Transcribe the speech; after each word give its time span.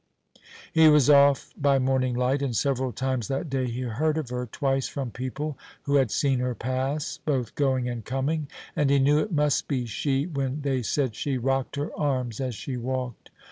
He 0.73 0.87
was 0.87 1.11
off 1.11 1.51
by 1.55 1.77
morning 1.77 2.15
light, 2.15 2.41
and 2.41 2.55
several 2.55 2.91
times 2.91 3.27
that 3.27 3.51
day 3.51 3.67
he 3.67 3.81
heard 3.81 4.17
of 4.17 4.29
her, 4.31 4.47
twice 4.47 4.87
from 4.87 5.11
people 5.11 5.59
who 5.83 5.97
had 5.97 6.09
seen 6.09 6.39
her 6.39 6.55
pass 6.55 7.19
both 7.23 7.53
going 7.53 7.87
and 7.87 8.03
coming, 8.03 8.47
and 8.75 8.89
he 8.89 8.97
knew 8.97 9.19
it 9.19 9.31
must 9.31 9.67
be 9.67 9.85
she 9.85 10.25
when 10.25 10.61
they 10.61 10.81
said 10.81 11.13
she 11.13 11.37
rocked 11.37 11.75
her 11.75 11.95
arms 11.95 12.39
as 12.41 12.55
she 12.55 12.77
walked. 12.77 13.29